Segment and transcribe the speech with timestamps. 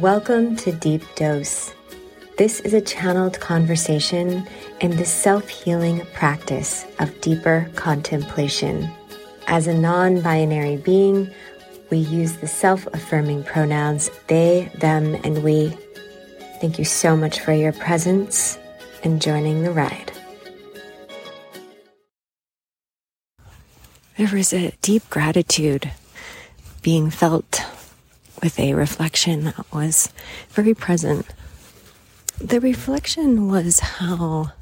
[0.00, 1.72] Welcome to Deep Dose.
[2.36, 4.46] This is a channeled conversation
[4.80, 8.88] in the self healing practice of deeper contemplation.
[9.48, 11.28] As a non binary being,
[11.90, 15.76] we use the self affirming pronouns they, them, and we.
[16.60, 18.56] Thank you so much for your presence
[19.02, 20.12] and joining the ride.
[24.16, 25.90] There was a deep gratitude
[26.82, 27.64] being felt
[28.42, 30.12] with a reflection that was
[30.50, 31.26] very present.
[32.40, 34.52] The reflection was how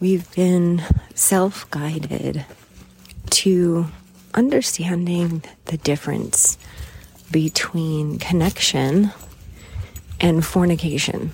[0.00, 0.82] we've been
[1.14, 2.44] self guided
[3.30, 3.86] to
[4.34, 6.58] understanding the difference
[7.30, 9.10] between connection
[10.20, 11.30] and fornication.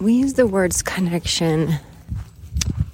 [0.00, 1.74] We use the words connection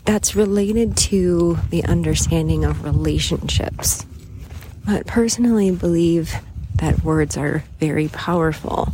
[0.05, 4.05] that's related to the understanding of relationships.
[4.85, 6.35] But personally believe
[6.77, 8.93] that words are very powerful.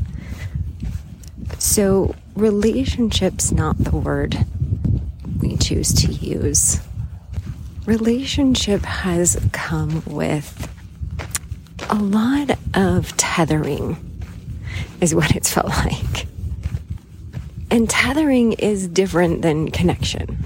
[1.58, 4.36] So, relationships not the word
[5.40, 6.80] we choose to use.
[7.86, 10.68] Relationship has come with
[11.88, 13.96] a lot of tethering,
[15.00, 16.26] is what it's felt like.
[17.70, 20.44] And tethering is different than connection.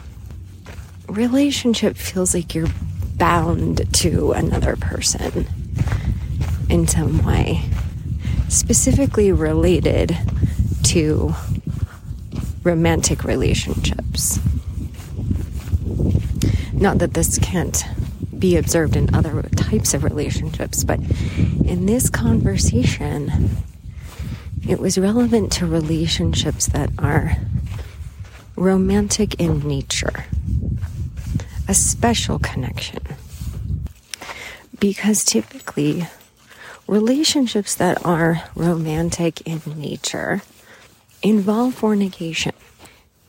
[1.09, 2.69] Relationship feels like you're
[3.17, 5.47] bound to another person
[6.71, 7.63] in some way,
[8.49, 10.17] specifically related
[10.85, 11.35] to
[12.63, 14.39] romantic relationships.
[16.73, 17.85] Not that this can't
[18.39, 20.99] be observed in other types of relationships, but
[21.65, 23.51] in this conversation,
[24.67, 27.37] it was relevant to relationships that are
[28.57, 30.25] romantic in nature,
[31.69, 33.03] a special connection.
[34.79, 36.07] Because typically,
[36.91, 40.43] relationships that are romantic in nature
[41.23, 42.53] involve fornication,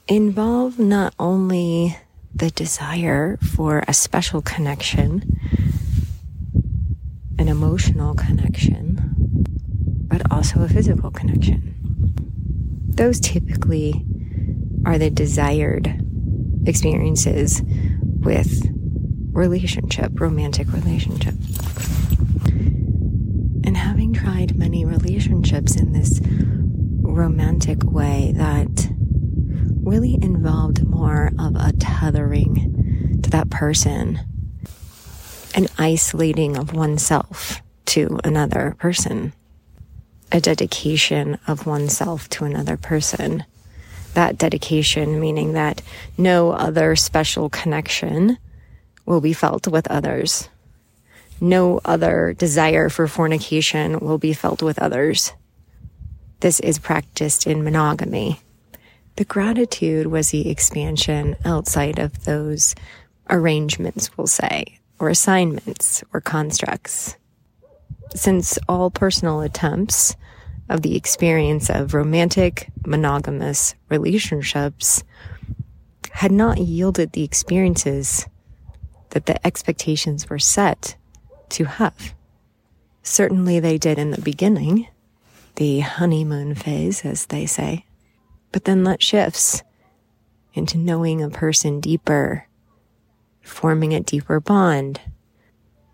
[0.07, 1.95] involve not only
[2.33, 5.39] the desire for a special connection,
[7.37, 9.13] an emotional connection,
[10.07, 11.75] but also a physical connection.
[12.95, 14.03] Those typically
[14.87, 16.03] are the desired
[16.65, 17.61] experiences
[18.21, 18.67] with
[19.33, 21.35] relationship, romantic relationship.
[23.63, 28.89] And having tried many relationships in this romantic way that
[29.83, 34.19] really involved more of a tethering to that person,
[35.55, 39.33] an isolating of oneself to another person,
[40.31, 43.43] a dedication of oneself to another person.
[44.13, 45.81] That dedication meaning that
[46.17, 48.37] no other special connection
[49.05, 50.49] will be felt with others
[51.41, 55.33] no other desire for fornication will be felt with others.
[56.39, 58.39] This is practiced in monogamy.
[59.17, 62.75] The gratitude was the expansion outside of those
[63.29, 67.17] arrangements, we'll say, or assignments or constructs.
[68.15, 70.15] Since all personal attempts
[70.69, 75.03] of the experience of romantic monogamous relationships
[76.11, 78.27] had not yielded the experiences
[79.09, 80.95] that the expectations were set
[81.51, 82.13] to have.
[83.03, 84.87] Certainly they did in the beginning,
[85.55, 87.85] the honeymoon phase, as they say.
[88.51, 89.63] But then that shifts
[90.53, 92.47] into knowing a person deeper,
[93.41, 94.99] forming a deeper bond,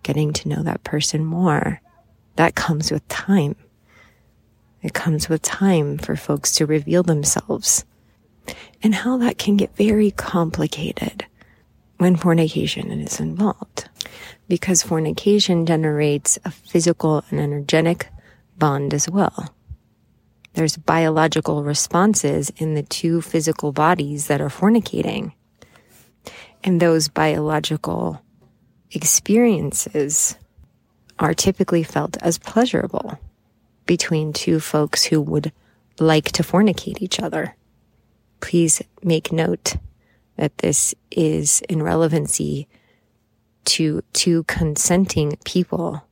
[0.03, 1.81] getting to know that person more.
[2.35, 3.55] That comes with time.
[4.81, 7.83] It comes with time for folks to reveal themselves
[8.83, 11.25] and how that can get very complicated
[11.97, 13.89] when fornication is involved
[14.47, 18.07] because fornication generates a physical and energetic
[18.57, 19.53] bond as well.
[20.53, 25.33] There's biological responses in the two physical bodies that are fornicating.
[26.63, 28.21] And those biological
[28.91, 30.35] experiences
[31.19, 33.19] are typically felt as pleasurable
[33.85, 35.51] between two folks who would
[35.99, 37.55] like to fornicate each other.
[38.39, 39.75] Please make note
[40.37, 42.67] that this is in relevancy
[43.67, 46.03] to two consenting people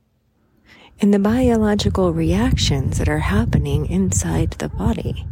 [1.00, 5.26] and the biological reactions that are happening inside the body.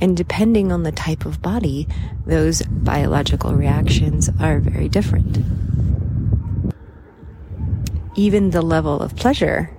[0.00, 1.88] And depending on the type of body,
[2.26, 5.38] those biological reactions are very different.
[8.14, 9.76] Even the level of pleasure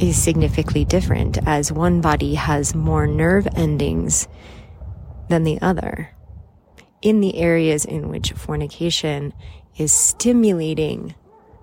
[0.00, 4.28] is significantly different as one body has more nerve endings
[5.28, 6.10] than the other
[7.00, 9.32] in the areas in which fornication
[9.76, 11.14] is stimulating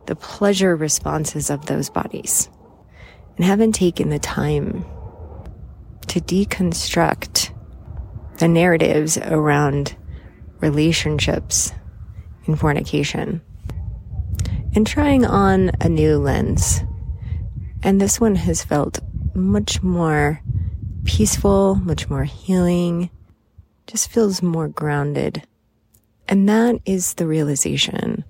[0.06, 2.50] the pleasure responses of those bodies
[3.36, 4.86] and haven't taken the time
[6.08, 7.54] to deconstruct
[8.40, 9.96] the narratives around
[10.60, 11.72] relationships
[12.46, 13.42] in fornication
[14.76, 16.82] and trying on a new lens.
[17.84, 19.00] And this one has felt
[19.34, 20.42] much more
[21.04, 23.10] peaceful, much more healing,
[23.88, 25.44] just feels more grounded.
[26.32, 28.24] And that is the realization,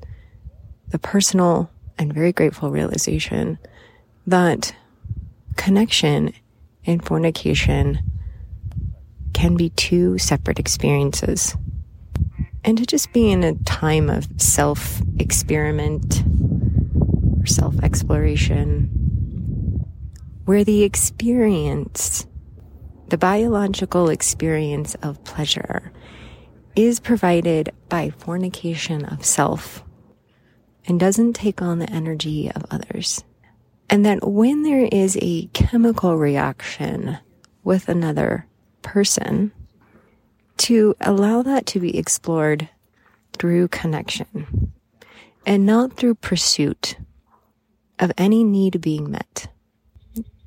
[0.88, 1.70] the personal
[2.00, 3.60] and very grateful realization
[4.26, 4.74] that
[5.56, 6.34] connection
[6.84, 8.00] and fornication
[9.34, 11.56] can be two separate experiences.
[12.64, 16.24] And to just be in a time of self experiment
[17.40, 18.90] or self exploration
[20.46, 22.26] where the experience,
[23.10, 25.92] the biological experience of pleasure
[26.76, 29.84] is provided by fornication of self
[30.86, 33.24] and doesn't take on the energy of others.
[33.90, 37.18] And that when there is a chemical reaction
[37.64, 38.48] with another
[38.82, 39.52] person,
[40.62, 42.70] to allow that to be explored
[43.34, 44.72] through connection
[45.44, 46.98] and not through pursuit
[47.98, 49.48] of any need being met.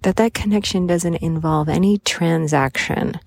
[0.03, 3.19] That that connection doesn't involve any transaction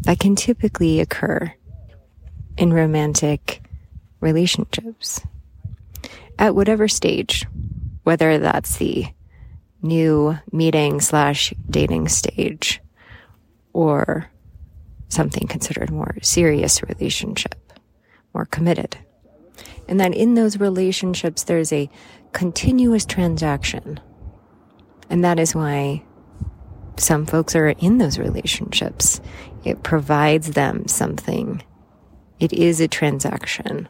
[0.00, 1.54] that can typically occur
[2.60, 3.62] in romantic
[4.20, 5.22] relationships
[6.38, 7.46] at whatever stage,
[8.02, 9.06] whether that's the
[9.80, 12.82] new meeting slash dating stage
[13.72, 14.30] or
[15.08, 17.72] something considered more serious relationship,
[18.34, 18.98] more committed.
[19.88, 21.88] And that in those relationships, there's a
[22.32, 23.98] continuous transaction.
[25.08, 26.04] And that is why
[26.98, 29.22] some folks are in those relationships.
[29.64, 31.62] It provides them something.
[32.40, 33.88] It is a transaction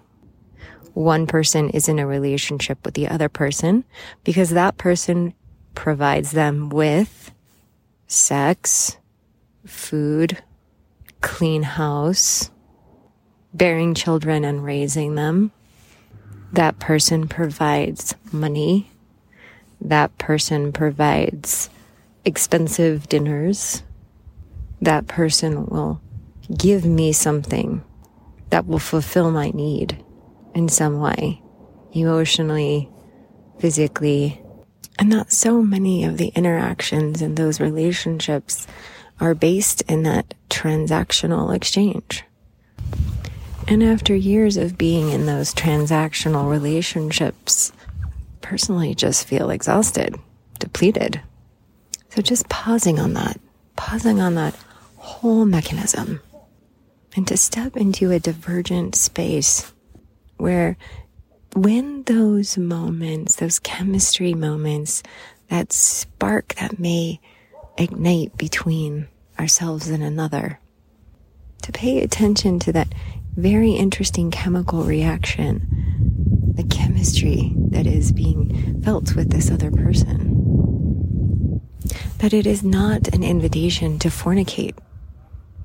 [0.95, 3.85] one person is in a relationship with the other person
[4.25, 5.35] because that person
[5.75, 7.33] provides them with
[8.07, 8.97] sex,
[9.65, 10.43] food,
[11.21, 12.51] clean house,
[13.55, 15.53] bearing children and raising them.
[16.53, 18.91] That person provides money.
[19.81, 21.71] That person provides
[22.25, 23.83] expensive dinners.
[24.83, 26.01] That person will
[26.57, 27.85] give me something
[28.51, 30.03] that will fulfill my need
[30.55, 31.43] in some way,
[31.93, 32.89] emotionally,
[33.59, 34.43] physically.
[34.99, 38.67] And that so many of the interactions and those relationships
[39.21, 42.25] are based in that transactional exchange.
[43.69, 47.73] And after years of being in those transactional relationships,
[48.41, 50.17] personally just feel exhausted,
[50.59, 51.21] depleted.
[52.09, 53.39] So just pausing on that,
[53.77, 54.57] pausing on that
[54.97, 56.21] whole mechanism,
[57.17, 59.73] and to step into a divergent space
[60.37, 60.77] where
[61.55, 65.03] when those moments, those chemistry moments,
[65.49, 67.21] that spark that may
[67.77, 69.09] ignite between
[69.39, 70.61] ourselves and another,
[71.63, 72.89] to pay attention to that
[73.37, 75.67] very interesting chemical reaction,
[76.55, 80.37] the chemistry that is being felt with this other person.
[82.19, 84.77] That it is not an invitation to fornicate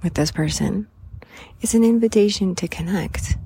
[0.01, 0.87] with this person.
[1.61, 3.37] It's an invitation to connect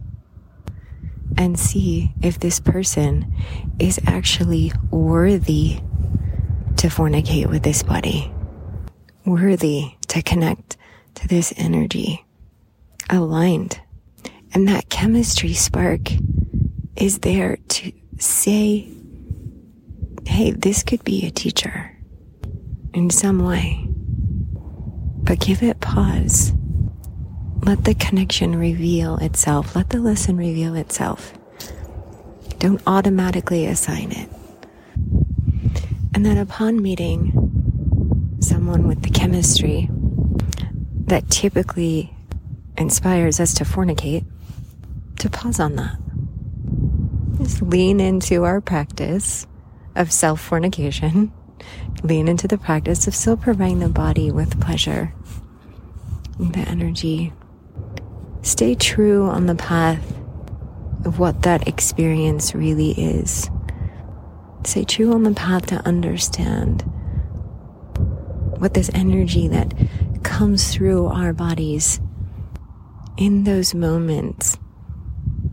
[1.38, 3.34] and see if this person
[3.80, 5.80] is actually worthy
[6.78, 8.32] to fornicate with this body,
[9.26, 10.78] worthy to connect
[11.16, 12.26] to this energy,
[13.10, 13.80] aligned.
[14.54, 16.10] And that chemistry spark
[16.96, 18.90] is there to say,
[20.26, 21.96] hey, this could be a teacher
[22.94, 23.86] in some way.
[25.22, 26.54] But give it pause
[27.62, 29.76] let the connection reveal itself.
[29.76, 31.34] Let the lesson reveal itself.
[32.58, 34.30] Don't automatically assign it.
[36.14, 39.90] And then upon meeting someone with the chemistry
[41.06, 42.14] that typically
[42.78, 44.26] inspires us to fornicate,
[45.20, 45.98] to pause on that.
[47.38, 49.48] Just lean into our practice
[49.96, 51.32] of self fornication.
[52.04, 55.14] Lean into the practice of still providing the body with pleasure,
[56.40, 57.34] the energy
[58.42, 60.16] Stay true on the path
[61.06, 63.50] of what that experience really is.
[64.64, 66.82] Stay true on the path to understand
[68.60, 69.74] what this energy that
[70.24, 72.00] comes through our bodies
[73.18, 74.58] in those moments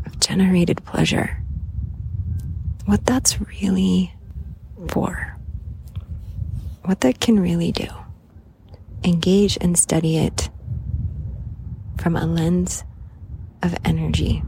[0.07, 1.43] of generated pleasure,
[2.85, 4.15] what that's really
[4.89, 5.37] for,
[6.85, 7.89] what that can really do.
[9.05, 10.49] Engage and study it
[12.07, 12.85] from a lens
[13.65, 14.41] of energy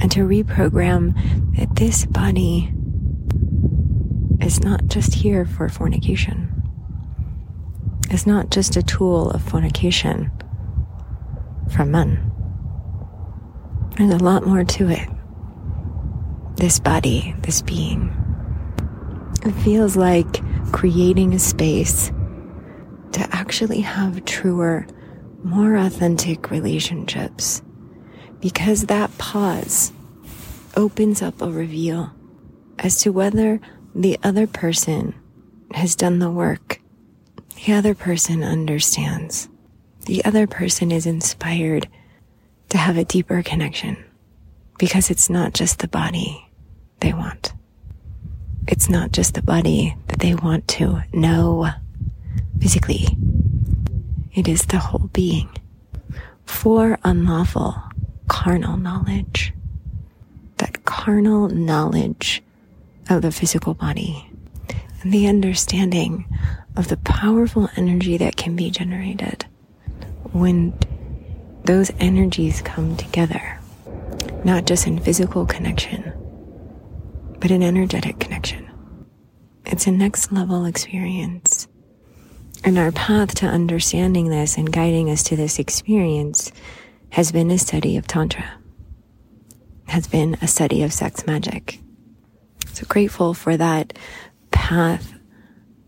[0.00, 1.12] and to reprogram
[1.56, 2.72] that this body
[4.40, 6.62] is not just here for fornication.
[8.10, 10.30] It's not just a tool of fornication
[11.68, 12.30] for men.
[13.96, 15.08] There's a lot more to it.
[16.58, 18.14] This body, this being.
[19.44, 22.12] It feels like creating a space
[23.10, 24.86] to actually have truer,
[25.42, 27.62] more authentic relationships.
[28.40, 29.92] Because that pause
[30.76, 32.12] opens up a reveal
[32.78, 33.60] as to whether
[33.94, 35.14] the other person
[35.72, 36.80] has done the work.
[37.66, 39.48] The other person understands.
[40.06, 41.88] The other person is inspired
[42.68, 44.02] to have a deeper connection
[44.78, 46.48] because it's not just the body
[47.00, 47.52] they want.
[48.68, 51.68] It's not just the body that they want to know
[52.60, 53.06] physically.
[54.38, 55.48] It is the whole being.
[56.46, 57.74] For unlawful
[58.28, 59.52] carnal knowledge,
[60.58, 62.40] that carnal knowledge
[63.10, 64.30] of the physical body
[65.02, 66.26] and the understanding
[66.76, 69.44] of the powerful energy that can be generated
[70.30, 70.72] when
[71.64, 73.58] those energies come together,
[74.44, 76.12] not just in physical connection,
[77.40, 78.70] but in energetic connection.
[79.66, 81.66] It's a next level experience.
[82.64, 86.52] And our path to understanding this and guiding us to this experience
[87.10, 88.58] has been a study of Tantra,
[89.86, 91.80] has been a study of sex magic.
[92.72, 93.98] So grateful for that
[94.50, 95.14] path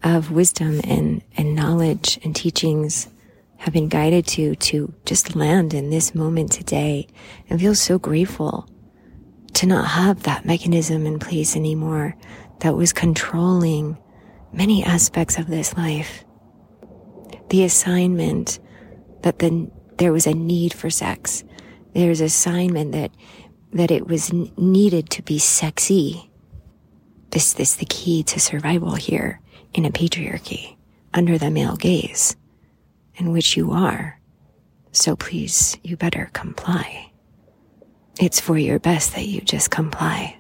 [0.03, 3.09] of wisdom and, and knowledge and teachings
[3.59, 7.07] have been guided to, to just land in this moment today
[7.51, 8.67] and feel so grateful
[9.53, 12.17] to not have that mechanism in place anymore
[12.61, 13.99] that was controlling
[14.53, 16.25] many aspects of this life.
[17.51, 18.59] The assignment
[19.23, 21.45] that the, there was a need for sex.
[21.95, 23.13] There's assignment that,
[23.73, 26.31] that it was needed to be sexy.
[27.31, 29.41] This, this the key to survival here
[29.75, 30.77] in a patriarchy
[31.13, 32.37] under the male gaze
[33.17, 34.21] in which you are.
[34.93, 37.13] So please, you better comply.
[38.19, 40.39] It's for your best that you just comply.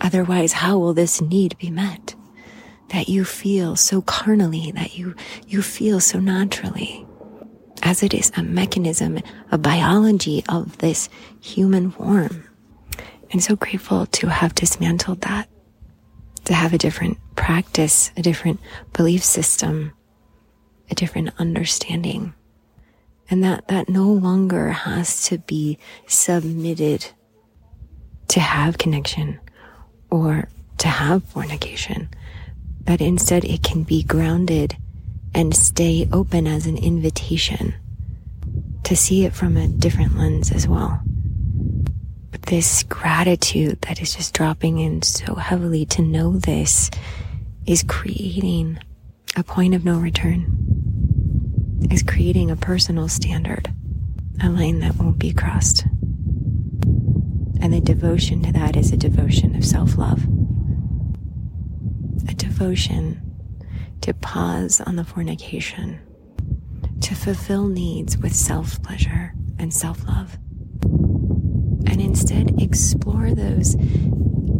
[0.00, 2.14] Otherwise, how will this need be met?
[2.90, 5.14] That you feel so carnally, that you,
[5.46, 7.06] you feel so naturally.
[7.82, 9.18] As it is a mechanism,
[9.50, 11.08] a biology of this
[11.40, 12.44] human form.
[13.30, 15.48] And so grateful to have dismantled that,
[16.44, 18.60] to have a different practice, a different
[18.92, 19.92] belief system,
[20.90, 22.34] a different understanding.
[23.30, 25.78] And that, that no longer has to be
[26.08, 27.06] submitted
[28.28, 29.38] to have connection
[30.10, 32.10] or to have fornication,
[32.90, 34.76] but instead it can be grounded
[35.32, 37.72] and stay open as an invitation
[38.82, 41.00] to see it from a different lens as well.
[42.32, 46.90] But this gratitude that is just dropping in so heavily to know this
[47.64, 48.80] is creating
[49.36, 50.48] a point of no return,
[51.92, 53.72] is creating a personal standard,
[54.42, 55.84] a line that won't be crossed.
[57.62, 60.26] And the devotion to that is a devotion of self love,
[62.60, 63.18] devotion
[64.02, 65.98] to pause on the fornication,
[67.00, 70.34] to fulfill needs with self pleasure and self love,
[70.82, 73.76] and instead explore those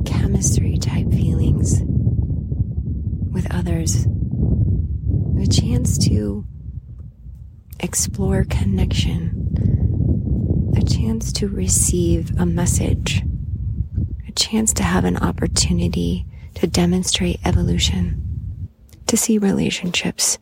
[0.06, 1.82] chemistry type feelings
[3.30, 4.06] with others,
[5.38, 6.46] a chance to
[7.80, 9.52] explore connection,
[10.74, 13.22] a chance to receive a message,
[14.26, 16.26] a chance to have an opportunity
[16.60, 18.68] to demonstrate evolution,
[19.06, 20.36] to see relationships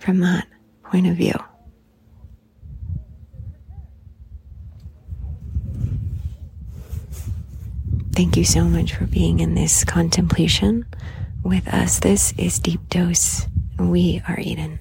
[0.00, 0.48] from that
[0.82, 1.34] point of view.
[8.12, 10.84] Thank you so much for being in this contemplation
[11.44, 12.00] with us.
[12.00, 13.46] This is Deep Dose.
[13.78, 14.80] We are Eden.